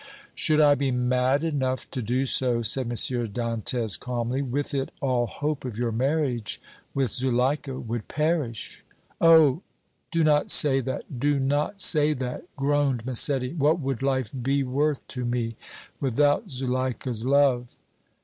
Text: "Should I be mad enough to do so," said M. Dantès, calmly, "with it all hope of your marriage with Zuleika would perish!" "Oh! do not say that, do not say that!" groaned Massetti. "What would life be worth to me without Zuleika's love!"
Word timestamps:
"Should 0.33 0.59
I 0.59 0.73
be 0.73 0.89
mad 0.89 1.43
enough 1.43 1.87
to 1.91 2.01
do 2.01 2.25
so," 2.25 2.63
said 2.63 2.87
M. 2.87 2.93
Dantès, 2.93 3.99
calmly, 3.99 4.41
"with 4.41 4.73
it 4.73 4.89
all 4.99 5.27
hope 5.27 5.63
of 5.63 5.77
your 5.77 5.91
marriage 5.91 6.59
with 6.95 7.11
Zuleika 7.11 7.79
would 7.79 8.07
perish!" 8.07 8.83
"Oh! 9.21 9.61
do 10.09 10.23
not 10.23 10.49
say 10.49 10.79
that, 10.79 11.19
do 11.19 11.39
not 11.39 11.81
say 11.81 12.13
that!" 12.13 12.45
groaned 12.55 13.05
Massetti. 13.05 13.53
"What 13.53 13.79
would 13.79 14.01
life 14.01 14.31
be 14.41 14.63
worth 14.63 15.07
to 15.09 15.23
me 15.23 15.55
without 15.99 16.49
Zuleika's 16.49 17.23
love!" 17.23 17.77